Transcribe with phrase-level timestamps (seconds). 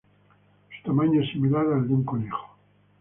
[0.75, 2.57] Su tamaño es similar al de un conejo.